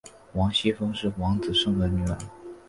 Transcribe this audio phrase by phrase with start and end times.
[0.33, 2.17] 王熙凤是王子胜的女儿。